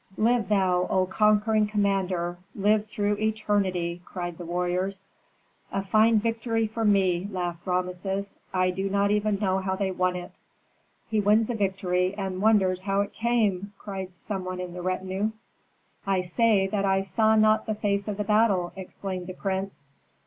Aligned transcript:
"Live 0.17 0.49
thou, 0.49 0.87
O 0.89 1.05
conquering 1.05 1.67
commander, 1.67 2.35
live 2.55 2.87
through 2.87 3.17
eternity!" 3.19 4.01
cried 4.03 4.35
the 4.39 4.45
warriors. 4.45 5.05
"A 5.71 5.83
fine 5.85 6.19
victory 6.19 6.65
for 6.65 6.83
me!" 6.83 7.27
laughed 7.29 7.67
Rameses. 7.67 8.39
"I 8.51 8.71
do 8.71 8.89
not 8.89 9.11
know 9.11 9.13
even 9.15 9.37
how 9.37 9.75
they 9.75 9.91
won 9.91 10.15
it." 10.15 10.39
"He 11.07 11.21
wins 11.21 11.51
a 11.51 11.55
victory, 11.55 12.15
and 12.15 12.41
wonders 12.41 12.81
how 12.81 13.01
it 13.01 13.13
came!" 13.13 13.73
cried 13.77 14.15
some 14.15 14.43
one 14.43 14.59
in 14.59 14.73
the 14.73 14.81
retinue. 14.81 15.33
"I 16.07 16.21
say 16.21 16.65
that 16.65 16.83
I 16.83 17.01
saw 17.01 17.35
not 17.35 17.67
the 17.67 17.75
face 17.75 18.07
of 18.07 18.17
the 18.17 18.23
battle," 18.23 18.73
explained 18.75 19.27
the 19.27 19.35
prince. 19.35 19.87